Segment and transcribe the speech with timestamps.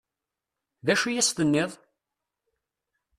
[0.85, 1.71] D acu i as-tenniḍ?